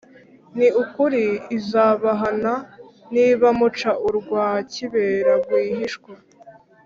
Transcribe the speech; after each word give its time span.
Ni 0.57 0.67
ukuri 0.81 1.23
izabahana, 1.57 2.53
Niba 3.13 3.47
muca 3.59 3.91
urwa 4.07 4.45
kibera 4.71 5.31
rwihishwa. 5.41 6.11